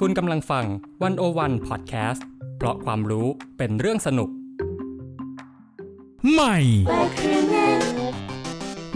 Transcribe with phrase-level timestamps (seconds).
[0.00, 0.64] คุณกำลังฟัง
[1.02, 3.26] วันโอวันพอดแคสต์เพราะความรู้
[3.58, 4.30] เป็นเรื่องสนุก
[6.32, 6.56] ใหม่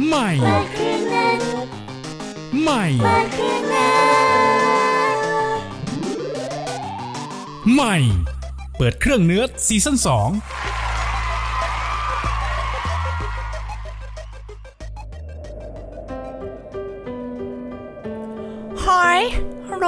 [0.07, 0.31] ใหม่
[2.63, 2.85] ใหม่
[7.74, 7.96] ใหม่
[8.76, 9.96] เปิดเครื่องเนื้อซีซั่น
[10.28, 10.49] 2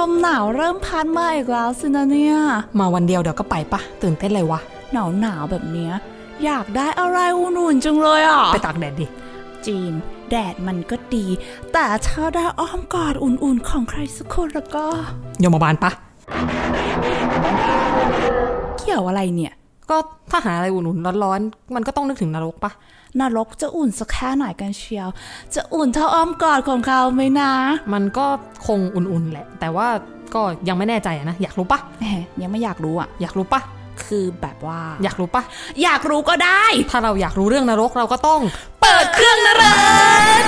[0.07, 2.35] มหนาวเริ่มพัดมาอีกแล้วสินะเนี่ย
[2.79, 4.59] มาวันเดียวเดี๋ยวก็ไปปะตื่นเต้นเลยวะ
[4.93, 5.93] หนาวหนาวๆแบบเนี้ย
[6.45, 9.05] อยากได้อะไรอุ่นๆจังเลยอะ ไปตากแดดดิ
[9.65, 9.93] จีน
[10.29, 11.25] แดดมันก็ดี
[11.73, 14.85] แต่ถ้าได้อ้อมกอดอุ่นๆของใครสักคนแล้วก็
[15.43, 15.91] ยมบาลปะ
[18.77, 19.53] เกี่ยวอะไรเนี่ย
[19.89, 19.97] ก็
[20.31, 22.71] ถ้าหาอะไรอุ่นๆร้อนๆมันก็ต้องนึกถึงนรกปะ
[23.21, 25.09] นรกจะอุ่นสักแค่ไหนกันเชียว
[25.55, 27.51] จะอุ่นเท่าอ้อมกอดของเขาไหมนะ
[27.93, 28.25] มันก็
[28.65, 29.87] คงอุ่นๆแหละ แต่ว่า
[30.33, 32.05] ก็ยังไม่แน่ใจอะนะ อยากรู้ปะแหม
[32.41, 33.61] ยังไม่อยากรู้อะ อยากรู้ปะ
[34.05, 35.43] คือแบบว่า อยากรู้ปะ
[35.83, 38.41] อยากรู้ก็ได้ ถ้าเราอยากรู้เรื่องนรกเราก็ต้อง
[38.81, 39.63] เปิดเครื่องนร
[40.39, 40.41] ก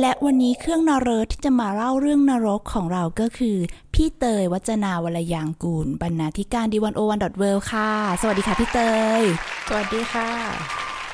[0.00, 3.56] และวันนี้เครื่องนรกที่จะมาเล่าเรื่องนรกของเราก็คือ
[3.94, 8.80] พี่เตยวัจนาวรยางกูล บรรณาธิการดีวันโอวันดอทเวค่ะ สวัสดีค่ะพี่เต
[9.20, 9.22] ย
[9.68, 10.30] สวัสดีค่ะ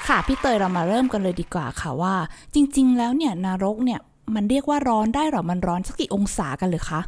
[0.07, 2.15] ค่ะพี่เตยเรามาเริ่มกันเลยดีกว่าค่ะว่า
[2.55, 4.01] จริง ๆ แล้วเนี่ยนรกเนี่ย
[4.35, 7.01] มันเรียกว่าร้อนได้หรอมันร้อนสักกี่องศากันเลยคะ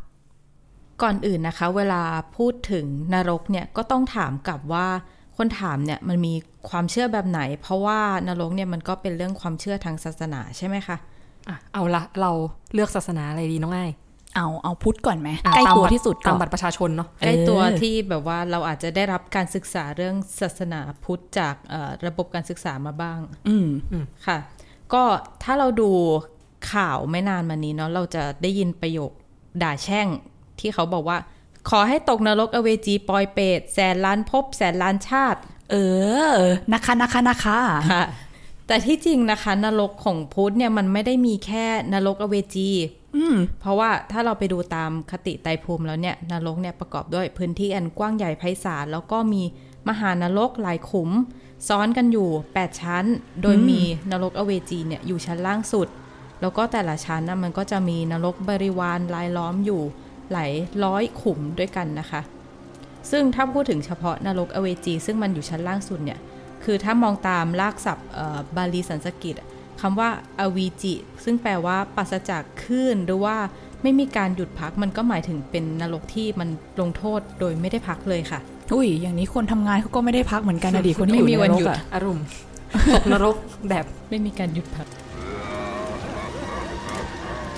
[1.02, 2.02] ก่อนอื่นนะคะ เวลา
[2.36, 4.86] พูดถึงนรกเนี่ยก็ต้องถามกลับว่า
[5.36, 6.34] คนถามเนี่ยมันมี
[6.68, 10.98] ความเชื่อแบบไหน เพราะว่านรกเนี่ยมันก็เป็นเรื่องความเชื่อทางศาสนาใช่ไหมคะ
[11.48, 12.30] อะเอาละเรา
[12.74, 13.86] เลือกศาสนาอะไรดีน้องไอ้
[14.36, 23.68] เอาเอาพุทธก่อนไหมอะใกล้ตามตัวบัตรที่สุดตามก่อนบัตรประชาชนเนาะใกล้ตัวเออที่แบบว่าเราอาจจะได้รับการศึกษาเรื่องศาสนาพุทธจากเอ่อระบบการศึกษามาบ้าง อืม
[24.26, 24.38] ค่ะ
[24.92, 25.02] ก็
[25.42, 25.90] ถ้าเราดู
[26.72, 29.10] ข่าวไม่นานมานี้เนาะเราจะได้ยินประโยค
[29.62, 30.08] ด่าแช่ง
[30.60, 31.18] ที่เขาบอกว่า
[31.70, 35.76] ขอให้ตกนรกอเวจีปอยเปรตแสนล้านภพแสนล้านชาติ เอ
[36.32, 36.34] อ
[36.72, 37.58] นะคะนะคะนะคะ
[37.92, 38.04] ค่ะ
[38.66, 42.70] แต่ที่จริงนะคะ นรกของพุทธเนี่ยมันไม่ได้มีแค่นรกอเวจี
[43.16, 49.42] อืมเพราะว่าถ้าเราไปดูตามคติไตรภูมิแล้วเนี่ยนรกเนี่ยประกอบด้วยพื้นที่อันกว้างใหญ่ไพศาลแล้วก็มี
[49.88, 51.10] มหานรกหลายขุม
[51.68, 53.04] ซ้อนกันอยู่ 8 ชั้น
[53.42, 53.80] โดยมี
[54.10, 55.88] นรกอเวจีเนี่ยอยู่ชั้นล่างสุด
[56.40, 59.82] แล้วก็แต่ละชั้นนะมันก็จะมีนรกบริวารรายล้อมอยู่
[60.32, 60.52] หลาย
[60.84, 62.20] ร้อยขุมด้วยกันนะคะ
[63.10, 66.18] ซึ่งถ้าพูดถึงเฉพาะนรกอเวจี ซึ่งมันอยู่ชั้นล่างสุดเนี่ย
[66.64, 69.48] คือถ้ามองตามลากศัพท์เอ่อบาลีสันสกฤตอะ
[69.80, 70.08] คำว่า
[70.40, 70.94] อวีจิ
[71.24, 73.36] ซึ่งแปลว่าปราศจากคลื่นหรือว่า
[73.82, 76.48] ไม่มีการหยุดพักมันก็หมายถึงเป็นนรกที่มัน
[76.80, 78.40] ลงโทษโดยไม่ได้พักเลยค่ะ
[78.72, 82.24] อุ้ย อย่างนี้คนทำงานเขาก็ไม่ได้พักเหมือนกันนะดิคนที่อยู่ไม่มีในวันรกหยุดอะอารมณ์
[82.94, 83.36] ตกนรก
[83.70, 84.86] แบบไม่มีการหยุดพัก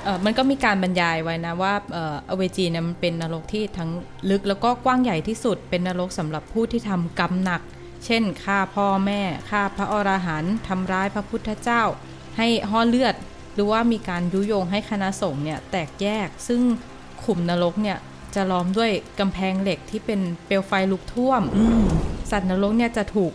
[0.04, 3.90] เออมันก็มีการบรรยายไว้นะว่าเอ่ออเวจีเนี่ยมันเป็นนรกที่ทั้ง
[4.30, 7.62] ลึกแล้วก็กว้างใหญ่ที่สุด เป็นนรกสำหรับผู้ที่ทำกรรมหนัก
[8.06, 11.82] เช่นฆ่าพ่อแม่ฆ่าพระอรหันต์ทำร้ายพระพุทธเจ้า
[12.36, 13.14] ให้ห่อเลือด
[13.54, 16.60] หรือว่ามีการยุยงให้คณะสงฆ์เนี่ยแตกแยก ซึ่ง
[17.24, 17.98] ขุมนรกเนี่ย
[18.34, 21.42] จะล้อมด้วยกำแพงเหล็กที่เป็นเปลวไฟลุกท่วม
[22.30, 23.32] สัตว์นรกเนี่ยจะถูก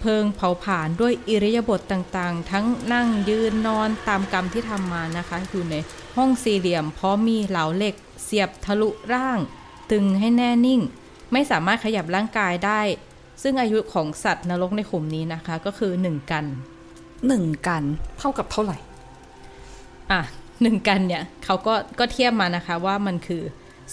[0.00, 5.74] เพลิงเผาผลาญด้วยอิริยาบถต่างๆ ทั้งนั่งยืนนอนตามกรรมที่ทำมานะคะอยู่ใน
[6.16, 9.38] ห้องสี่เหลี่ยมพร้อมมีเหลาเหล็ก เสียบทะลุร่าง
[9.90, 10.80] ตึงให้แน่นิ่ง
[11.32, 12.80] ไม่สามารถขยับร่างกายได้
[13.46, 16.44] ซึ่งอายุของสัตว์นรกในขุมนี้นะคะ ก็คือ1กัน
[17.28, 17.82] หนึ่งกัน
[18.18, 18.78] เท่ากับเท่าไหร่
[20.12, 20.20] อะ
[20.62, 23.42] หนึ่งกันเนี่ยเขาก็ก็เทียบมานะคะว่ามันคือ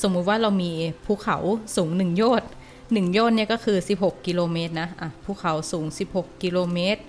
[0.01, 0.71] สมมุติว่าเรามี
[1.05, 1.37] ภูเขา
[1.75, 2.49] สูงหนึ่งโยชน์
[2.93, 5.85] หนึ่งโยชน์เนี่ยก็คือ 16 กิโลเมตรนะอะภูเขาสูง
[6.15, 7.01] 16 กิโลเมตร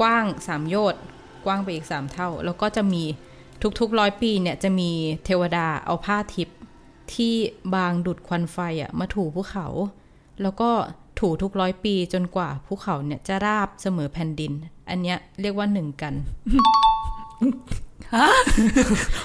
[0.00, 1.00] กว้าง 3 โยชน์
[1.44, 3.04] กว้างไปอีก 3 เท่า แล้วก็จะมี
[3.80, 4.90] ทุกๆร้อยปีเนี่ยจะมี
[5.24, 6.58] เทวดาเอาผ้าทิพย์
[7.14, 7.34] ที่
[7.74, 9.66] บางดุดควันไฟอะมาถูภูเขา
[10.42, 10.70] แล้วก็
[11.20, 14.52] ถูทุกร้อยปีจนกว่าภูเขาเนี่ยจะราบเสมอแผ่นดิน
[14.90, 16.14] อันเนี้ยเรียกว่าหนึ่งกัน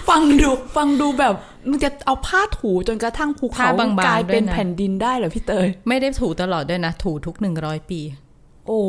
[0.09, 1.36] ฟังดูฟังดูแบบ
[1.69, 8.00] มึงจะเอาผ้าถูจนกระทั่งภูเขาผ้าบางๆกลายเป็นด้วยนะแผ่นดินได้เหรอพี่เตย ไม่ได้ถูตลอดด้วยนะ ถูทุกหนึ่งร้อยปี
[8.68, 8.81] โอ้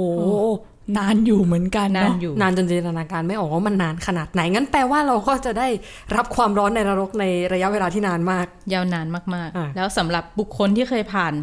[0.99, 5.69] นานอยู่เหมือนกันนานเนาะอยู่นานจนจินตนาการไม่ออกว่ามันนานขนาดไหน งั้นแปลว่าเราก็จะได้
[6.17, 11.35] รับความร้อนในนรกในระยะเวลาที่นานมาก ยาวนานมากอะๆแล้วสำหรับบุคคลที่เคยผ่าน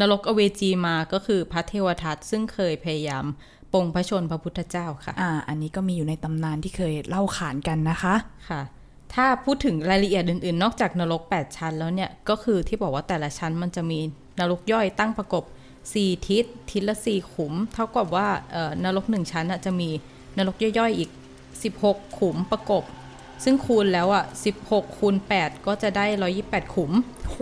[0.00, 3.24] นรกอเวจีมาก็คือพระเทวทัตซึ่งเคยพยายาม
[3.72, 8.14] ปลงพระชนพระพุทธเจ้าค่ะ อ่า อันนี้ก็มีอยู่ในตำนานที่เคยเล่าขานกันนะคะ
[8.50, 8.62] ค่ะ
[9.14, 13.98] ถ้าพูดถึงรายละเอียดอื่นๆ นอกจากนรก 8 ชั้นแล้วเนี่ย ก็คือที่บอกว่าแต่ละชั้นมันจะมี
[14.40, 15.44] นรกย่อยตั้งประกบ
[15.84, 19.90] 4 ทิศ ทิศละ 4 ขุม เท่ากับว่าเอ่อนรก 1 ชั้นน่ะจะมี
[20.38, 21.10] นรกย่อยๆอีก
[21.64, 22.84] 16 ขุมประกบ
[23.44, 24.24] ซึ่งคูณแล้วอะ
[24.60, 26.06] 16 คูณ 8 ก็จะได้
[26.40, 26.92] 128 ขุม
[27.28, 27.36] โห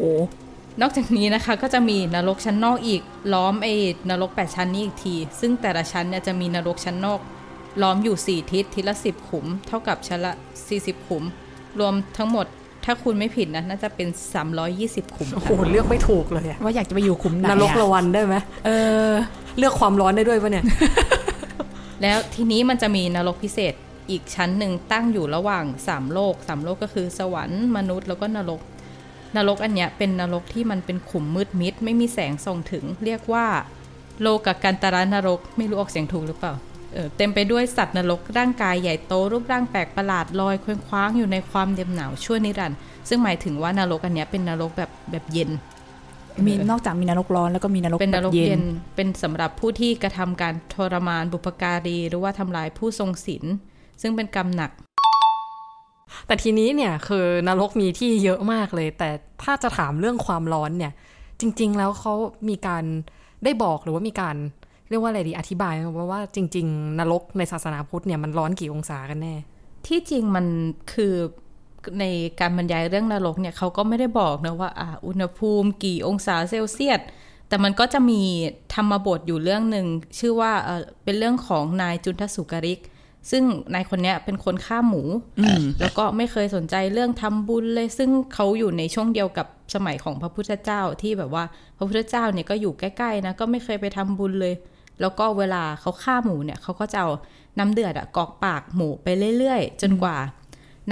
[0.81, 3.03] นอกจากนี้นะคะก็จะมีนรกชั้นนอกอีก
[3.33, 3.75] ล้อมไอ้
[4.11, 7.21] นรก 8 ชั้นนี้อีกที ซึ่งแต่ละชั้นเนี่ยจะมีนรกชั้นนอก
[7.83, 10.33] ล้อมอยู่ 4 ทิศทิศละ 10 ขุม เท่ากับชั้นละ
[10.71, 11.25] 40 ขุม
[11.81, 12.47] รวมทั้งหมด
[12.85, 14.09] ถ้าคุณไม่ผิดนะน่าจะเป็น
[14.63, 18.37] 320 ขุม โอ้โหค่ะเลือกไม่ถูกเลยอะว่าอยากจะไปอยู่ขุมไหนนรกอะละวันได้ไหม
[18.67, 18.71] เอ
[19.09, 19.13] อ
[19.59, 20.65] เลือกความร้อนได้ด้วยปะเนี่ย
[22.03, 23.75] แล้วทีนี้มันจะมีนรกพิเศษ
[24.11, 28.61] อีกชั้นหนึ่งตั้งอยู่ระหว่าง 3 โลก 3 โลกก็คือสวรรค์มนุษย์แล้วก็นรก
[29.37, 33.47] นรกอันเนี้ยเป็นนรกที่มันเป็นขุมมืดมิด ไม่มีแสงส่องถึง เรียกว่า
[34.23, 36.53] โลกกันตารานรก ไม่รู้ออกเสียงถูกหรือเปล่า
[36.95, 42.79] เออเต็มไปด้วยสัตว์นรกร่างกายใหญ่โตรูปร่างแปลกประหลาดลอยเคว้งคว้างอยู่ในความเย็นหนาวชั่วนิรันดร์
[43.09, 45.51] ซึ่งหมายถึงว่านรกอันเนี้ยเป็นนรกแบบแบบเย็น
[46.47, 48.65] มีนอกจากมีนรกร้อนแล้วก็มีนรกเป็นนแบบรกเย็เย็นน
[48.97, 53.45] เป็นสำหรับผู้ที่กระทำการทรมานบุพการี หรือว่าทำลายผู้ทรงศีล
[54.03, 54.71] ซึ่งเป็นกรรมหนัก
[56.27, 59.11] แต่ทีนี้เนี่ยคือนรกมีที่เยอะมากเลย แต่
[59.43, 60.93] ถ้าจะถามเรื่องความร้อนเนี่ย
[61.41, 62.15] จริง ๆ แล้วเขา
[62.49, 62.85] มีการ
[63.45, 64.37] ได้บอกหรือว่ามีการ
[64.89, 69.35] เรียกว่าอะไรดีอธิบายว่าว่าจริง ๆ นรกในศาสนาพุทธเนี่ยมันร้อนกี่องศากันแน่
[69.87, 70.47] ที่จริงมัน
[70.93, 71.15] คือ
[72.01, 72.05] ใน
[72.41, 77.01] การบรรยายเรื่องนรกเนี่ยเขาก็ไม่ได้บอกนะว่าอ่าอุณหภูมิกี่องศาเซลเซียส
[77.49, 78.21] แต่มันก็จะมี
[78.75, 79.87] ธรรมบทอยู่เรื่องหนึ่ง
[80.19, 82.81] ชื่อว่าเออเป็นเรื่องของนายจุนทสุกริก
[83.31, 83.45] ซึ่ง
[83.75, 85.03] นายคนเนี้ยเป็นคนฆ่าหมู
[85.81, 91.45] แล้วก็ไม่เคยสนใจเรื่องทำบุญเลย ซึ่งเขาอยู่ในช่วงเดียวกับสมัยของพระพุทธเจ้าที่แบบว่า
[91.77, 94.55] พระพุทธเจ้าเนี่ยก็อยู่ใกล้ๆนะก็ไม่เคยไปทำบุญเลย
[95.01, 97.11] แล้วก็เวลาเขาฆ่าหมูเนี่ยเขาก็จะเอา
[97.59, 100.17] น้ำเดือดอะกรอกปากหมูไปเรื่อยๆ จนกว่า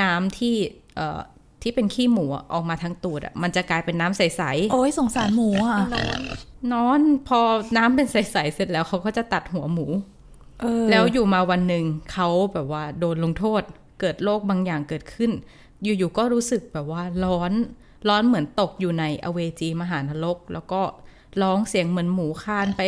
[0.02, 0.54] น้ำที่
[0.96, 1.20] เอ่อ
[1.62, 4.42] ที่เป็นขี้หมูอะออกมาทางตูดอะมันจะกลายเป็นน้ำใส
[4.72, 7.40] โอ้ยสงสารหมูอะๆนอนพอ
[7.76, 10.15] น้ำเป็นใสๆเสร็จแล้วเขาก็จะตัดหัวหมูเออ
[10.90, 13.62] แล้วอยู่มาวันหนึ่งเขาแบบว่าโดนลงโทษ
[14.00, 15.30] เกิดโรคบางอย่างเกิดขึ้น
[15.82, 17.52] อยู่ๆก็รู้สึกแบบว่าร้อน
[18.08, 20.82] ร้อนเหมือนตกอยู่ในอเวจีมหานรก แล้วก็
[21.42, 22.82] ร้องเสียงเหมือนหมูคานไป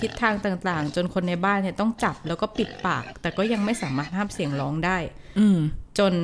[0.00, 4.98] ทิศทางต่างๆ จนคนในบ้านเนี่ยต้องจับแล้วก็ปิดปาก แต่ก็ยังไม่สามารถห้ามเสียงร้องได้
[5.38, 5.58] อืม
[5.98, 6.14] จน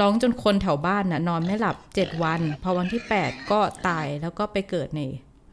[0.00, 5.00] ร้องจนคนแถวบ้านน่ะนอนไม่หลับเจ็ดวัน พอวันที่แปดก็ตายแล้วก็ไปเกิดใน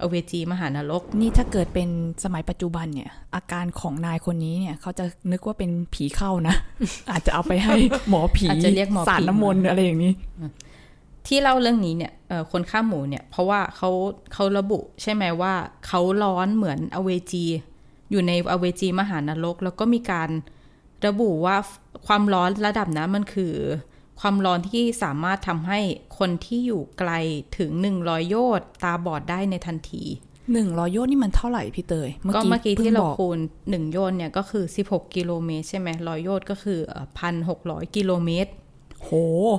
[0.01, 1.89] อเวจีมหานรก นี่ถ้าเกิดเป็น
[2.23, 6.55] สมัยปัจจุบันเนี่ย อาการของนายคนนี้เนี่ยเขาจะนึกว่าเป็นผีเข้านะ
[7.11, 7.75] อาจจะเอาไปให้
[8.09, 10.13] หมอผีอาจจะเรียกหมอผีสารน้ำมนต์อะไรอย่างนี้
[11.27, 13.89] ที่เล่าเรื่องนี้เนี่ยเอ่อคนฆ่าหมูเนี่ย เพราะว่าเขา
[14.33, 15.53] เขาระบุใช่ไหมว่า
[15.87, 17.45] เขาร้อนเหมือนอเวจี
[18.11, 20.29] อยู่ในอเวจีมหานรก แล้วก็มีการ
[21.07, 21.55] ระบุว่า
[22.07, 23.53] ความร้อนระดับนั้นมันคือ
[24.19, 25.79] ความร้อนที่สามารถทำให้
[26.17, 27.11] คนที่อยู่ไกล
[27.57, 27.71] ถึง
[28.01, 30.03] 100 โยชน์ตาบอดได้ในทันที
[30.53, 33.39] หนึ่งร้อยโยชน์นี่มันเท่าไหร่พี่เตย ก็เมื่อกี้ที่เราพิ่งบอกคูณ
[33.69, 36.79] 1โยชน์เนี่ยก็คือ16กิโลเมตรใช่ไหมร้อยโยชน์ก็คือ
[37.19, 38.51] พันหกร้อยกิโลเมตร
[39.03, 39.11] โห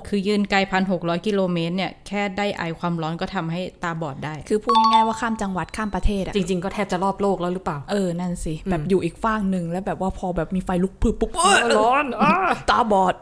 [0.08, 12.32] คือยืนไกลพันหกร้อยกิโลเมตรเนี่ยแค่ได้ไอความร้อนก็ทำให้ตาบอดได้ คือพูดง่ายๆว่าข้ามจังหวัดข้ามประเทศอะจริงๆก็แทบจะรอบโลกแล้วหรือเปล่า เออ นั่นสิ แบบอยู่อีกฟากหนึ่งแล้วแบบว่าพอแบบมีไฟลุกพึบปุ๊บเอ้ยร้อนอะ
[12.70, 13.14] ตาบอด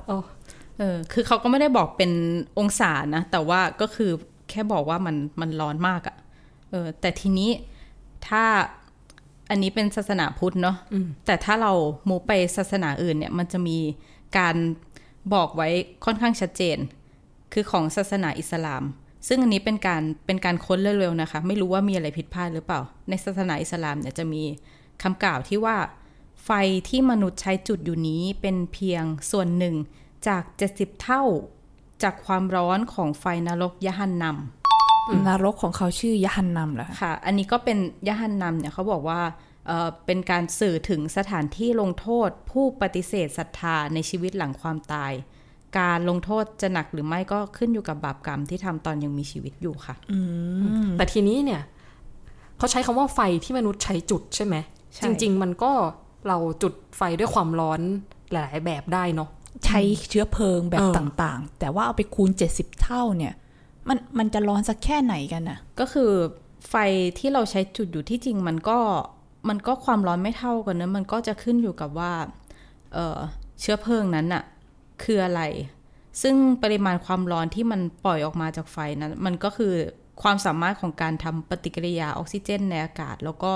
[0.78, 2.12] เออคือเขาก็ไม่ได้บอกเป็น
[2.58, 4.10] องศานะ แต่ว่าก็คือ
[4.50, 6.16] แค่บอกว่ามันมันร้อนมากอะ่ะ
[6.70, 7.50] เออ แต่ทีนี้
[8.28, 8.44] ถ้า
[9.50, 10.76] อันนี้เป็นศาสนาพุทธเนาะ
[11.26, 11.72] แต่ถ้าเรา
[12.08, 13.78] มูไปศาสนาอื่นเนี่ย มันจะมี
[14.38, 14.56] การ
[15.34, 15.68] บอกไว้
[16.04, 16.78] ค่อนข้างชัดเจน
[17.52, 18.82] คือของศาสนาอิสลาม
[19.28, 24.42] ซึ่งอันนี้เป็นการเป็นการค้นเร็วๆนะคะ ไม่รู้ว่ามีอะไรผิดพลาดหรือเปล่า ในศาสนาอิสลามเนี่ยจะมี
[25.02, 25.76] คำกล่าวที่ว่า
[26.44, 26.50] ไฟ
[26.88, 29.74] ที่มนุษย์ใช้จุดอยู่นี้เป็นเพียงส่วนหนึ่ง
[30.28, 30.42] จาก
[30.74, 31.22] 70 เท่า
[32.02, 37.78] จากความร้อนของไฟนรกยะฮันนำนรกของเขาชื่อยะฮันนำเหรอคะค่ะ อันนี้ก็เป็น
[38.08, 39.20] ยะฮันนำเนี่ยเขาบอกว่า
[39.66, 45.12] เอ่อเป็นการสื่อถึงสถานที่ลงโทษผู้ปฏิเสธศรัทธาในชีวิตหลังความตาย
[45.78, 49.94] การลงโทษจะหนักหรือไม่ก็ขึ้นอยู่กับบาปกรรมที่ทำตอนยังมีชีวิตอยู่ค่ะ
[50.96, 51.62] แต่ทีนี้เนี่ย
[52.58, 54.56] เขาใช้คำว่าไฟที่มนุษย์ใช้จุดใช่ไหม
[54.94, 55.72] ใช่จริง ๆ มันก็
[56.28, 57.80] เราจุดไฟด้วยความร้อน
[58.32, 59.30] หลาย ๆ แบบได้เนาะ
[59.64, 59.80] ใช้
[60.10, 63.34] เชื้อเพลิงแบบเออต่างๆ แต่ว่าเอาไปคูณ 70 เท่าเนี่ย
[63.88, 66.10] มันมันจะร้อนสักแค่ไหนกันน่ะ ก็คือ
[66.68, 66.74] ไฟ
[67.18, 68.78] ที่เราใช้จุดอยู่ที่จริงมันก็
[69.48, 72.12] มันก็ความร้อนไม่เท่ากันนะมันก็จะขึ้นอยู่กับว่า
[72.94, 73.18] เอ่อ
[73.60, 74.44] เชื้อเพลิงนั้นอะ
[75.02, 75.42] คืออะไร
[76.22, 79.72] ซึ่งปริมาณความร้อนที่มันปล่อยออกมาจากไฟนั้น มันก็คือ
[80.22, 83.52] ความสามารถของการทำปฏิกิริยาออกซิเจนในอากาศ แล้วก็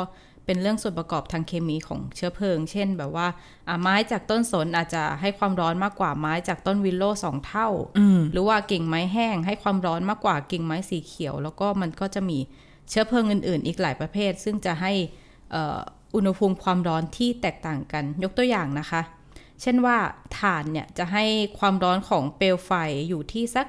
[0.49, 3.26] เป็นเรื่องส่วนประกอบทางเคมีของเชื้อเพลิง เช่นแบบว่า
[3.69, 7.69] อะไม้จากต้นสนอาจจะให้ความร้อนมากกว่าไม้จากต้นวิลโล่สองเท่า
[8.33, 12.38] หรือว่ากิ่งไม้แห้ง ให้ความร้อนมากกว่ากิ่งไม้สีเขียว แล้วก็มันก็จะมี
[12.88, 14.93] เชื้อเพลิงอื่น ๆ อีกหลายประเภท ซึ่งจะให้
[15.50, 15.78] เอ่อ
[16.14, 19.00] อุณหภูมิความร้อนที่แตกต่างกัน ยกตัวอย่างนะคะ
[19.62, 19.97] เช่นว่า
[20.38, 21.25] ถ่านเนี่ยจะให้
[21.59, 22.73] ความร้อนของเปลวไฟ
[23.09, 23.67] อยู่ที่สัก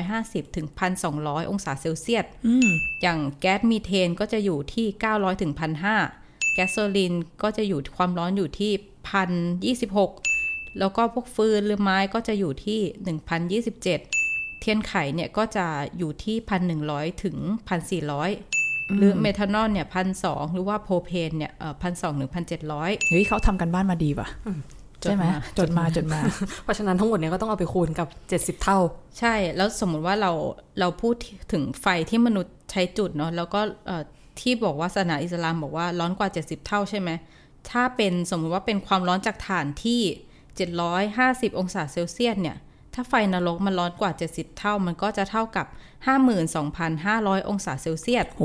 [0.00, 0.66] 750ถึง
[1.08, 2.68] 1,200 องศาเซลเซียสอืม
[3.02, 5.52] อย่างแก๊สมีเทนก็จะอยู่ที่ 900ถึง
[6.02, 7.12] 1,500 แก๊สโซลิน
[7.42, 8.72] ก็จะอยู่ความร้อนอยู่ที่
[9.74, 12.80] 1,026 แล้วก็พวกฟืนหรือไม้ก็จะอยู่ที่
[13.64, 13.82] 1,027
[14.60, 15.66] เทียนไขเนี่ยก็จะ
[15.98, 16.36] อยู่ที่
[16.80, 17.36] 1,100ถึง
[17.96, 19.86] 1,400หรือเมทานอลเนี่ย
[20.20, 22.30] 1,200หรือว่าโพเพนเนี่ยเอ่อ1,200ถึง
[22.68, 24.26] 1,700เฮ้ยเขาทำกันบ้านมาดีป่ะ
[25.06, 25.24] ใช่ไหม
[25.58, 26.20] จดมาจดมา
[26.62, 28.08] เพราะฉะนั้นทั้งหมดเนี่ยก็ต้องเอาไปคูณกับ
[28.56, 28.78] 70 เท่า
[29.18, 30.32] ใช่แล้วสมมุติว่าเรา
[30.80, 31.14] เราพูด
[31.52, 34.02] ถึงไฟที่มนุษย์ใช้จุดเนาะแล้วก็เอ่อ
[34.40, 37.10] ที่บอกว่าศาสนาอิสลามบอกว่าร้อนกว่า 70 เท่าใช่ไหม
[37.70, 40.00] ถ้าเป็นสมมุติว่าเป็นความร้อนจากถ่านที่
[40.80, 42.56] 750 องศาเซลเซียสเนี่ย
[42.94, 45.66] ถ้าไฟนรกมันร้อนกว่า 70 เท่า มันก็จะเท่ากับ
[46.62, 48.42] 52,500 องศาเซลเซียสโห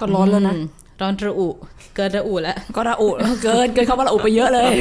[0.00, 0.64] ก็ร้อนแล้วนะอืม
[1.00, 1.48] ร้อนระอุ
[1.96, 3.08] เกินระอุแล้วก็ระอุ
[3.42, 4.72] เกินเกินเขาว่าระอุไปเยอะเลย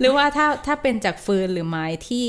[0.00, 2.26] หรือว่าถ้าถ้าเป็นจากฟืนหรือไม้ที่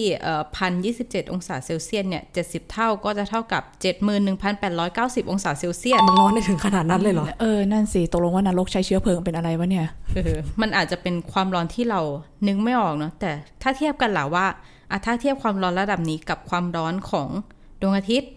[0.56, 12.02] พันยี่สิบเจ็ดองศาเซลเซียสเนี่ยเจ็ดสิบเท่าก็จะเท่ากับเจ็ดหมื่นหนึ่งพันแปดร้อยเก้าสิบองศาเซลเซียสมันร้อนได้ถึงขนาดนั้นเลยเหรอ เออ นั่นสิตกลงว่านรกใช้เชื้อเพลิงเป็นอะไรวะเนี่ยเออมันอาจจะเป็นความร้อนที่เรา
[12.48, 14.46] นึกไม่ออกเนาะแต่ถ้าเทียบกันล่ะว่า
[14.92, 17.28] อะถ้าเทียบความร้อนระดับนี้กับความร้อนของ
[17.82, 18.32] ดวงอาทิตย์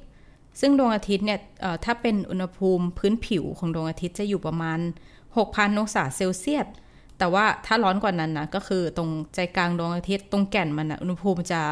[0.61, 1.41] ซึ่งดวงอาทิตย์เนี่ย
[1.85, 4.79] ถ้าเป็นอุณหภูมิพื้นผิวของดวงอาทิตย์จะอยู่ประมาณ
[5.29, 6.67] 6,000 องศาเซลเซียส
[7.19, 11.63] แต่ว่าถ้าร้อนกว่านั้นนะก็คือตรงใจกลางดวงอาทิตย์ตรงแก่นมันนะอุณหภูมิจะ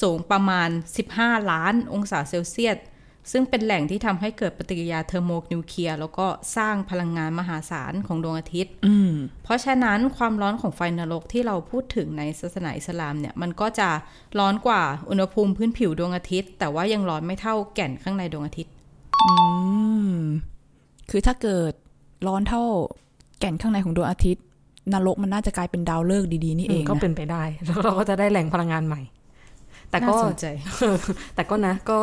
[0.00, 0.68] สูงประมาณ
[1.10, 2.76] 15 ล้านองศาเซลเซียส
[3.32, 9.12] ซึ่งเป็นแหล่งที่ทำให้เกิดปฏิกิริยาเทอร์โมนิวเคลียร์แล้วก็สร้างพลังงานมหาศาลของดวงอาทิตย์อืม
[9.44, 13.88] เพราะฉะนั้นความร้อนของไฟนรกที่เราพูดถึงในศาสนาอิสลามเนี่ย มันก็จะ
[14.38, 18.72] ร้อนกว่าอุณหภูมิพื้นผิวดวงอาทิตย์ แต่ว่ายังร้อนไม่เท่าแก่นข้างในดวงอาทิตย์
[19.22, 19.32] อื
[20.14, 20.18] ม
[21.10, 21.72] คือถ้าเกิด
[22.26, 22.62] ร้อนเท่า
[23.40, 24.44] แก่นข้างในของดวงอาทิตย์
[24.92, 29.00] นรกมันน่าจะกลายเป็นดาวฤกษ์ดีๆนี่เองก็นะเป็นไปได้ แล้วเราก็จะได้แหล่งพลังงานใหม่
[29.90, 30.46] แต่ก็น่าสนใจ
[31.34, 31.96] แต่ก็นะก็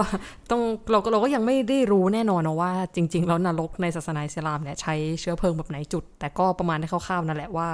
[0.52, 7.68] ต้องเราก็เราก็ยังไม่ได้รู้แน่นอนนะว่า จริง ๆ แล้วนรกในศาสนาอิสลามเนี่ยใช้เชื้อเพลิงแบบไหนจุด แต่ก็ประมาณให้คร่าวๆนั่นแหละว่า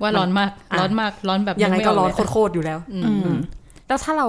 [0.00, 3.38] ว่าร้อนมากอะร้อนมากร้อนแบบยังไงม่ก็ออร้อนเลยโคตรๆอยู่แล้ว อืมอืม
[3.88, 4.28] แล้วถ้าเรา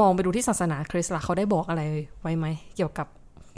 [0.00, 1.82] มองไปดูที่ศาสนาคริสต์ล่ะเขาได้บอกอะไร
[2.22, 3.06] ไว้ไหมเกี่ยวกับ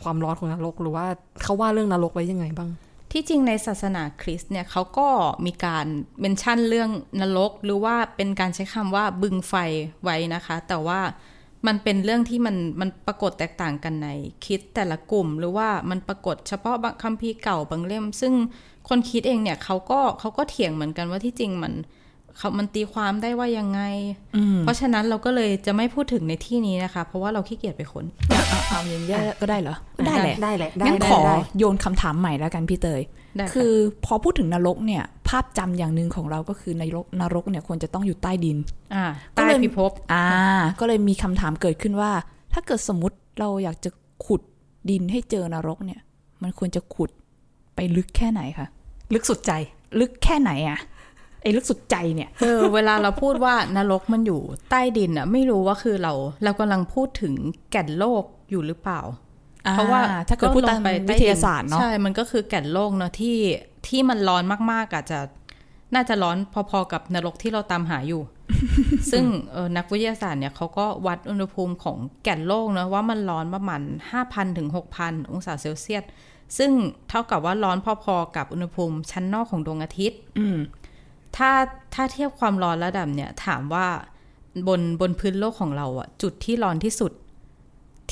[0.03, 1.07] ความร้อนของนรกหรือว่า
[1.43, 2.69] เขาว่าเรื่องนรกไว้ยังไงบ้าง
[3.13, 5.09] ที่จริงในศาสนาคริสต์เนี่ยเขาก็
[5.47, 5.87] มีการ
[6.21, 9.55] เมนชั่นเรื่องนรก หรือว่าเป็นการใช้คำว่าบึงไฟ
[10.03, 11.01] ไว้นะคะ แต่ว่า
[11.67, 14.09] มันเป็นเรื่องที่มันมันปรากฏแตกต่างกันใน
[14.45, 18.33] คิดแต่ละกลุ่ม หรือว่ามันปรากฏเฉพาะบางคัมภีร์เก่าบางเล่ม ซึ่ง
[18.89, 21.73] คนคิดเองเนี่ยเขาก็เขาก็เถียงเหมือนกันว่าที่จริงมัน
[22.59, 23.81] มันตีความได้ว่ายังไง
[24.37, 29.77] อืมเพราะฉะนั้นเราก็เลยจะไม่พูดถึงในที่นี้นะคะ เพราะว่าเราขี้เกียจไปค้นเอาเอาอย่างนี้ก็ได้เหรอ
[30.07, 33.03] ได้แหละได้แหละได้งั้นได้ขอได้โยนคำถามใหม่แล้วกันพี่เตย
[33.37, 33.73] ได้ค่ะคือ
[34.05, 38.57] พอพูดถึงนรกเนี่ย ภาพจำอย่างหนึ่งของเราก็คือนรกนรกเนี่ยควรจะต้องอยู่ใต้ดิน
[38.95, 39.05] อ่า
[39.37, 40.25] ก็ใต้เลยพิภพอ่า
[40.81, 42.11] ก็เลยมีคำถามเกิดขึ้นว่า
[42.53, 43.91] ถ้าเกิดสมมติเราอยากจะ
[44.27, 44.41] ขุด
[44.91, 46.01] ดินให้เจอนรกเนี่ย
[46.43, 47.11] มันควรจะขุด
[47.75, 48.67] ไปลึกแค่ไหนคะ
[49.15, 49.53] ลึกสุดใจ
[50.01, 56.13] ลึกแค่ไหนอะไอ้ลึกสุดใจเนี่ยเออเวลาเราพูดว่านรกมันอยู่ใต้ดินอะไม่รู้ว่าคือเรา
[56.45, 57.35] เรากำลังพูดถึง
[57.71, 59.01] แก่นโลกอยู่หรือเปล่า
[59.73, 63.39] เพราะว่าอ่ถ้าเกิดพูดตามลงไปวิทยาศาสตร์เนาะใช่ มันก็คือแก่นโลกเนาะที่
[63.89, 65.21] ที่มันร้อนมากๆอาจจะ
[65.95, 66.37] น่าจะร้อน
[66.71, 68.23] พอๆกับนรกที่เราตามหาอยู่
[69.13, 73.81] ซึ่งเออนักวิทยาศาสตร์เนี่ยเขาก็วัดอุณหภูมิของแก่นโลกเนาะว่ามันร้อนประมาณ
[74.21, 74.69] 5,000ถึง
[75.01, 76.05] 6,000 องศาเซลเซียส
[76.59, 76.71] ซึ่ง
[77.09, 80.59] เท่ากับว่าร้อนพอๆกับอุณหภูมิชั้นนอกของดวงอาทิตย์อืม
[81.37, 81.51] ถ้า
[81.95, 83.87] ถ้าเทียบความร้อนระดับเนี่ยถามว่า
[84.69, 87.13] บนบนพื้นโลกของเราอะจุดที่ร้อนที่สุด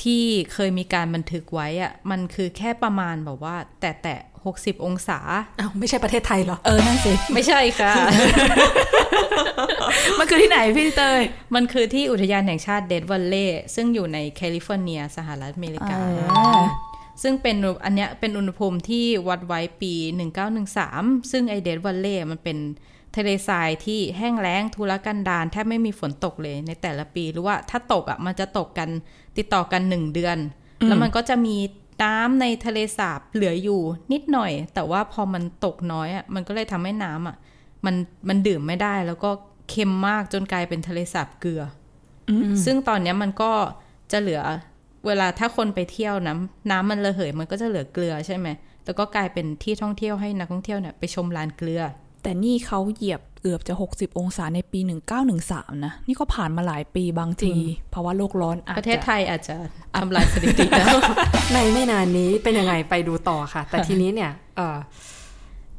[0.01, 4.15] ที่เคยมีการบันทึกไว้อะมันคือแค่ประมาณแบบว่า แต่แต่
[4.45, 5.19] หกสิบองศา
[5.59, 7.93] อ้าวไม่ใช่ประเทศไทยเหรอ เออ นั่นสิ ไม่ใช่ค่ะ
[10.19, 11.21] มันคือที่ไหนพี่เตย
[11.55, 15.97] มันคือที่อุทยานแห่งชาติ Death Valley ซึ่งอยู่ในแคลิฟอร์เนีย สหรัฐอเมริกา
[17.23, 17.55] ซึ่งเป็น
[17.85, 19.93] อันเนี้ยเป็นอุณหภูมิที่วัดไว้ปี
[20.61, 22.57] 1913 ซึ่งไอ Death Valley มันเป็น
[23.15, 28.89] ทะเลทรายที่แห้งแล้งทุรกันดารแทบไม่มีฝนตกเลยในแต่ละปี หรือว่าถ้าตกอะมันจะตกกัน
[29.37, 30.37] ติดต่อกันหนึ่งเดือน
[30.87, 31.55] แล้วมันก็จะมี
[32.03, 33.81] น้ำในทะเลสาบเหลืออยู่
[34.13, 37.35] นิดหน่อย แต่ว่าพอมันตกน้อยอะมันก็เลยทำให้น้ำอะ
[37.85, 37.95] มัน
[38.27, 39.29] มันดื่มไม่ได้แล้วก็
[39.69, 41.63] เค็มมากจนกลายเป็นทะเลสาบเกลือ
[42.29, 42.31] อ
[42.65, 43.51] ซึ่งตอนเนี้ยมันก็
[44.11, 44.41] จะเหลือ
[45.07, 48.47] เวลาถ้าคนไปเที่ยวน้ำน้ำมันระเหยมันก็จะเหลือเกลือใช่ไหม
[48.85, 51.83] แล้วก็กลายเป็นที่ท่องเที่ยวให้นักท่องเที่ยวเนี่ยไปชมลานเกลือ
[52.23, 54.79] แต่นี่เขาเหยียบเกือบจะ 60 องศาในปี
[55.33, 57.53] 1913 นะ นี่ก็ผ่านมาหลายปีบางที
[57.93, 59.55] ภาวะโลกร้อนอาจประเทศจะไทยอาจจะ
[60.01, 60.95] ทำลายสถิติแล้ว
[61.53, 64.77] ในไม่นานนี้เป็นยังไงไปดูต่อค่ะ แต่ทีนี้เนี่ยเออ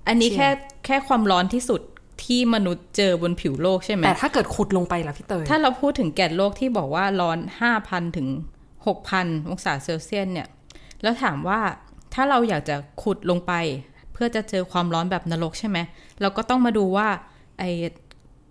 [0.08, 0.48] อันนี้เชี่ยแค่
[0.86, 1.80] แค่ความร้อนที่สุด
[2.24, 7.38] ที่มนุษย์เจอบนผิวโลกใช่ไหมแต่ถ้าเกิดขุดลงไปล่ะพี่เตยถ้าเราพูดถึงแก่นโลกที่บอกว่าร้อน
[7.76, 8.28] 5,000 ถึง
[8.86, 10.48] 6,000 องศาเซลเซียสเนี่ย
[11.02, 11.60] แล้วถามว่า
[12.14, 13.52] ถ้าเราอยากจะขุดลงไป
[14.12, 15.78] เพื่อจะเจอความร้อนแบบนรกใช่ไหม
[16.20, 17.08] เราก็ต้องมาดูว่า
[17.58, 17.70] ไอ้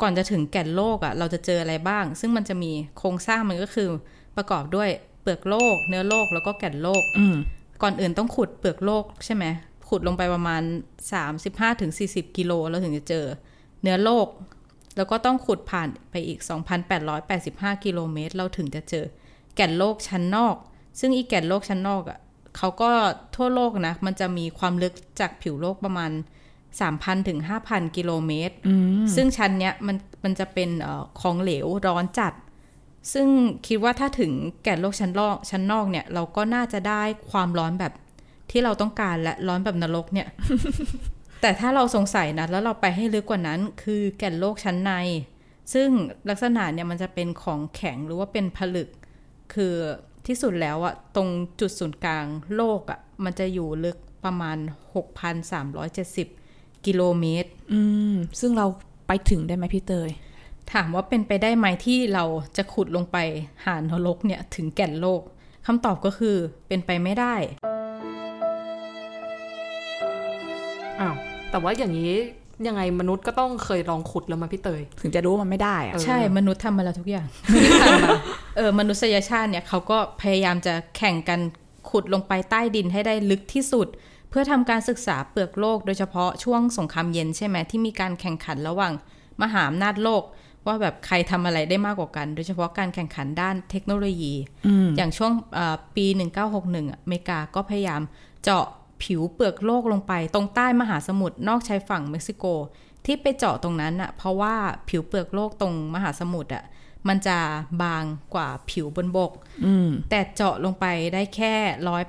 [0.01, 3.89] ก่อนจะถึงแก่นโลกอะ่ะ เราจะเจออะไรบ้าง ซึ่งมันจะมีโครงสร้างมันก็คือ
[4.35, 4.89] ประกอบด้วย
[5.21, 7.35] เปลือกโลก เนื้อโลกแล้วก็แก่นโลกอืม
[7.81, 9.45] ก่อนอื่นต้องขุดเปลือกโลกใช่ไหม
[9.89, 10.61] ขุดลงไปประมาณ
[11.49, 13.25] 35-40 กิโลเราถึงจะเจอ
[13.81, 14.27] เนื้อโลก
[14.97, 16.39] แล้วก็ต้องขุดผ่านไปอีก
[17.11, 19.05] 2,885 กิโลเมตร เราถึงจะเจอ
[19.55, 20.55] แก่นโลกชั้นนอก
[20.99, 22.19] ซึ่งอีแก่นโลกชั้นนอกอะ่ะ
[22.57, 22.91] เขาก็
[23.35, 26.11] ทั่วโลกนะ มันจะมีความลึกจากผิวโลกประมาณ
[26.69, 28.55] 3,000 ถึง 5,000 กิโลเมตร
[29.15, 32.33] ซึ่งชั้นเนี้ยมันมันจะเป็นเออของเหลวร้อนจัด
[33.13, 33.27] ซึ่ง
[33.67, 34.31] คิดว่าถ้าถึง
[34.63, 37.93] แก่นโลกชั้นนอกชั้นนอกเนี่ย เราก็น่าจะได้ความร้อนแบบ
[38.51, 40.27] ที่เราต้องการและร้อนแบบนรกเนี่ย
[41.41, 44.91] แต่ถ้าเราสงสัยนะ แล้วเราไปให้ลึกกว่านั้น คือแก่นโลกชั้นใน
[45.73, 45.89] ซึ่ง
[46.29, 48.89] ลักษณะเนี่ยมันจะเป็นของแข็งหรือว่าเป็นผลึก
[49.55, 49.73] คือ
[50.27, 54.57] ที่สุดแล้วอะตรงจุดศูนย์กลางโลกอะมันจะอยู่ลึกประมาณ
[55.91, 57.79] 6,370 กิโลเมตร อื
[58.13, 58.67] ม ซึ่งเรา
[59.07, 60.09] ไปถึงได้ไหมพี่เตย
[60.73, 62.25] ถามว่าเป็นไปได้ไหมที่เรา
[62.57, 63.17] จะขุดลงไป
[63.65, 65.21] หานรกเนี่ย ถึงแก่นโลก
[65.65, 66.35] คำตอบก็คือ
[66.67, 67.35] เป็นไปไม่ได้
[70.99, 71.15] อ้าว
[71.49, 72.13] แต่ว่าอย่างนี้
[72.67, 78.09] ยังไงมนุษย์ก็ต้องเคยลองขุดแล้วมาพี่เตย ถึงจะรู้ว่ามันไม่ได้อะเออใช่มนุษย์ทำมาแล้วทุกอย่างที่ผ่านมา
[78.57, 81.39] เออมนุษยชาติเนี่ยเขาก็พยายามจะแข่งกัน
[81.89, 83.87] ขุดลงไปใต้ดินให้ได้ลึกที่สุด
[84.29, 88.93] เพื่อทำการศึกษาเปลือกโลก โดยเฉพาะช่วงสงครามเย็นใช่ไหมที่มีการแข่งขันระหว่าง
[89.41, 90.23] มหาอำนาจโลก
[90.67, 94.33] ว่าแบบใครทำอะไรได้มากกว่ากัน โดยเฉพาะการแข่งขันด้านเทคโนโลยี
[94.97, 96.05] อย่างช่วงเอ่อปี
[96.47, 98.01] 1961อะอเมริกาก็พยายาม
[98.43, 98.65] เจาะ
[99.03, 102.45] ผิวเปลือกโลกลงไป ตรงใต้มหาสมุทรนอกชายฝั่งเม็กซิโก
[103.05, 104.55] ที่ไปเจาะตรงนั้นอะเพราะว่า
[104.89, 106.63] ผิวเปลือกโลกตรงมหาสมุทรอะ
[107.07, 107.37] มันจะ
[107.83, 109.31] บางกว่าผิวบนบก
[109.65, 111.55] อืมแต่เจาะลงไปได้แค่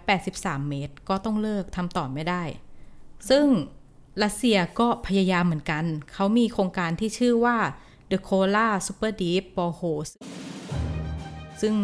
[0.07, 2.43] 183เมตร ก็ต้องเลิกทำต่อไม่ได้
[3.31, 3.47] ซึ่ง
[4.23, 7.57] รัสเซียก็พยายามเหมือนกัน เขามีโครงการที่ชื่อว่า
[8.11, 10.11] The Kola Super Deep Borehole
[11.61, 11.75] ซึ่ง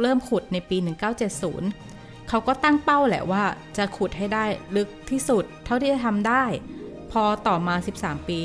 [0.00, 0.76] เริ่มขุดในปี
[1.40, 1.89] 1970
[2.30, 3.42] เขาก็ตั้งเป้าแหละว่า
[3.76, 4.44] จะขุดให้ได้
[4.76, 6.44] ลึกที่สุด เท่าที่จะทำได้
[7.12, 8.38] พอต่อมา 13 ปี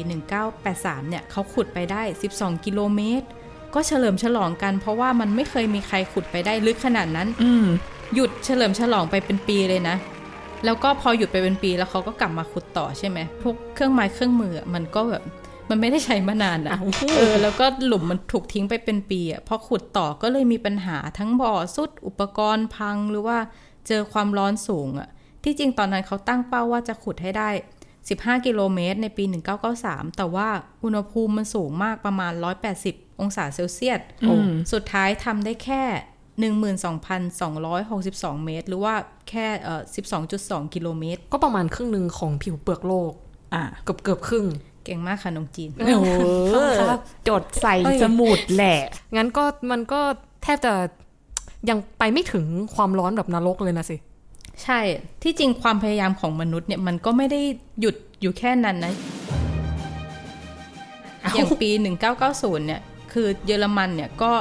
[0.52, 2.02] 1983 เนี่ยเขาขุดไปได้
[2.36, 3.28] 12 กิโลเมตร
[3.74, 7.65] ก็เฉลิมฉลองกัน เพราะว่ามันไม่เคยมีใครขุดไปได้ลึกขนาดนั้นอืม
[8.15, 9.95] หยุดเฉลิมฉลองไปเป็นปีเลยนะ
[10.65, 15.24] แล้วก็พอหยุดไปเป็นปีแล้วเขาก็กลับมาขุดต่อใช่ไหมพวกเครื่องไม้เครื่องมืออะมันก็แบบ
[15.69, 16.86] มันไม่ได้ใช้มานานอะอ้าว
[17.17, 23.38] เออ แล้วก็หลุมมันถูกทิ้งไปเป็นปีอะพอขุดต่อก็เลยมีปัญหาทั้งบ่อสุดอุปกรณ์พังหรือว่า
[23.88, 25.10] เจอความร้อนสูงอะ
[25.43, 27.50] ที่จริงตอนนั้นเขาตั้งเป้าว่าจะขุดให้ได้
[27.98, 29.24] 15 กิโลเมตรในปี
[29.71, 30.48] 1993 แต่ว่า
[30.84, 32.34] อุณหภูมิมันสูงมากประมาณ
[32.78, 35.84] 180 องศาเซลเซียสอืมสุดท้ายทำได้แค่
[36.74, 38.95] 12,262 เมตร หรือว่า
[39.30, 39.82] แค่เอ่อ
[40.28, 43.12] 12.2 กิโลเมตร ก็ประมาณครึ่งหนึ่งของผิวเปลือกโลก
[43.54, 44.45] อ่าเกือบเกือบครึ่ง
[44.84, 46.21] เก่งมากค่ะน้องจีน โอ้โห
[46.80, 48.80] ครับจดใส่เอ้ยสมุดแหละ
[49.15, 50.02] งั้นก็มันก็
[50.43, 50.74] แทบจะ
[51.69, 53.97] ยังไปไม่ถึงความร้อนแบบนรกเลยนะสิ
[54.63, 54.80] ใช่
[55.23, 57.41] ที่จริงความพยายามของมนุษย์เนี่ยมันก็ไม่ได้
[57.80, 58.93] หยุดอยู่แค่นั้นนะ
[61.34, 61.69] อย่างปี
[62.17, 62.82] 1990 เนี่ย
[63.13, 64.32] คือเยอรมันเนี่ยก็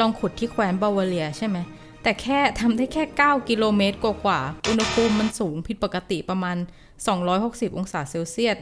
[0.00, 1.56] ลองขุดที่แคว้นบาวาเรียใช่ไหม
[2.02, 6.56] แต่แค่ทำได้แค่ 9 กิโลเมตรกว่าๆ อุณหภูมิมันสูงผิดปกติประมาณ
[7.16, 8.56] 260 องศาเซลเซียส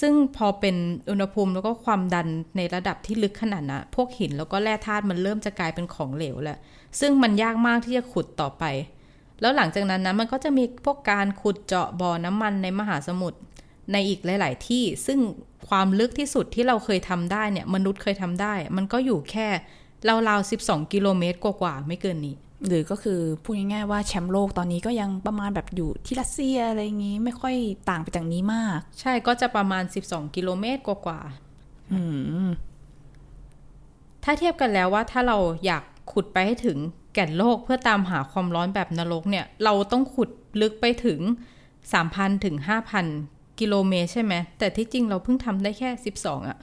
[0.00, 0.76] ซึ่งพอเป็น
[1.10, 6.58] อุณหภูมิแล้วก็ความดันในระดับที่ลึกขนาดนั้นพวกหินแล้วก็แร่ธาตุมันเริ่มจะกลายเป็นของเหลวแล้ว
[7.00, 8.64] ซึ่งมันยากมากที่จะขุดต่อไป
[9.40, 13.38] แล้วหลังจากนั้นนะมันก็จะมีพวกการขุดเจาะบ่อน้ำมันในมหาสมุทร
[13.92, 15.18] ในอีกหลาย ๆ ที่ซึ่ง
[15.68, 19.48] ความลึกที่สุดที่เราเคยทำได้เนี่ยมนุษย์เคยทำได้ มันก็อยู่แค่
[20.28, 27.54] ราวๆ12 กิโลเมตรกว่าๆไม่เกินนี้ หรือก็คือพูดง่ายๆว่าแชมป์โลกตอนนี้ก็ยังประมาณแบบอยู่ที่รัสเซียอะไรอย่างงี้ไม่ค่อย
[27.88, 32.02] ต่างไปจากนี้มาก ใช่ก็จะประมาณ 12 กิโลเมตรกว่าๆอื
[32.46, 32.48] ม
[34.24, 36.78] ถ้าเทียบกันแล้วว่าถ้าเราอยากขุดไปให้ถึง
[37.14, 41.20] แก่นโลกเพื่อตามหาความร้อนแบบนรกเนี่ย เราต้องขุดลึกไปถึง
[41.82, 42.56] 3,000 ถึง
[43.08, 46.58] 5,000 กิโลเมตรใช่ไหม แต่ที่จริงเราเพิ่งทำได้แค่ 12อะ่ะ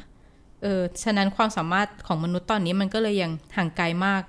[0.61, 4.21] เออ ฉะนั้นความสามารถของมนุษย์ตอนนี้มันก็เลยยังห่างไกลมาก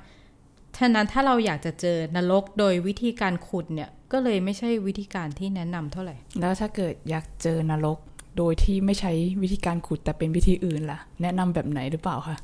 [0.78, 7.98] ฉะนั้นถ้าเราอยากจะเจอนรกโดยวิธีการขุดเนี่ยก็เลยไม่ใช่วิธีการที่แนะนำเท่าไหร่ แล้วถ้าเกิดอยากเจอนรก
[8.38, 12.36] โดยที่ไม่ใช้วิธีการขุดแต่เป็นวิธีอื่นล่ะ แนะนำแบบไหนหรือเปล่าคะ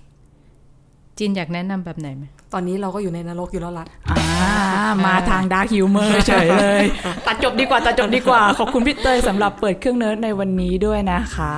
[1.18, 4.28] จินอยากแนะนำแบบไหนไหมตอนนี้เราก็อยู่ในนรกอยู่แล้วล่ะอ่า
[5.06, 6.84] มาทาง dark humor เฉยเลย
[7.26, 11.52] ตัดจบดีกว่าตัดจบดีกว่า ขอบคุณพี่เตยสำหรับเปิดเครื่องเนิร์ดในวันนี้ด้วยนะคะ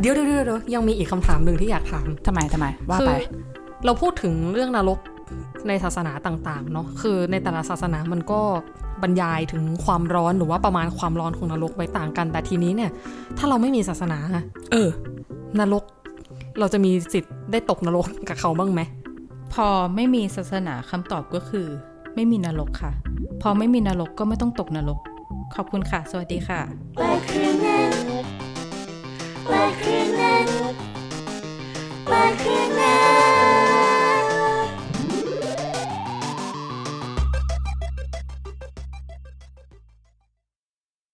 [0.00, 3.12] เดี๋ยวเดี๋ยวเดี๋ยวเดี๋ยวยังมีอีกคำถามหนึ่งที่อยากถามทำไมทำไม ว่าคืไป
[3.84, 4.98] เราพูดถึงเรื่องนรก
[5.68, 8.40] ในศาสนาต่างๆเนาะคือในแต่ละศาสนามันก็
[9.02, 12.90] บรรยายถึงความร้อนหรือว่าประมาณความร้อนของนรกไว้ต่างกัน แต่ทีนี้เนี่ย
[13.38, 14.88] ถ้าเราไม่มีศาสนาอะเออ
[15.60, 15.84] นรก
[16.58, 18.80] เราจะมีสิทธิ์ได้ตกนรกกับเขาบ้างไหม
[19.54, 21.66] พอไม่มีศาสนาคำตอบก็คือ
[22.14, 22.92] ไม่มีนรกค่ะ
[23.42, 24.98] พอไม่มีนรกก็ไม่ต้องตกนรก
[25.54, 26.60] ขอบคุณค่ะ สวัสดีค่ะ